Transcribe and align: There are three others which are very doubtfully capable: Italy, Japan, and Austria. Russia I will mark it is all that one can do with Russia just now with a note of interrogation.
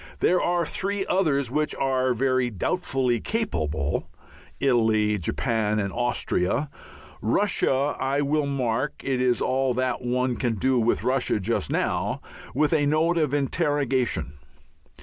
There 0.19 0.41
are 0.41 0.65
three 0.65 1.05
others 1.05 1.51
which 1.51 1.75
are 1.75 2.15
very 2.15 2.49
doubtfully 2.49 3.19
capable: 3.19 4.09
Italy, 4.59 5.19
Japan, 5.19 5.77
and 5.77 5.93
Austria. 5.93 6.71
Russia 7.21 7.95
I 7.99 8.21
will 8.21 8.47
mark 8.47 8.93
it 9.03 9.21
is 9.21 9.43
all 9.43 9.75
that 9.75 10.01
one 10.01 10.37
can 10.37 10.55
do 10.55 10.79
with 10.79 11.03
Russia 11.03 11.39
just 11.39 11.69
now 11.69 12.19
with 12.55 12.73
a 12.73 12.87
note 12.87 13.19
of 13.19 13.31
interrogation. 13.35 14.33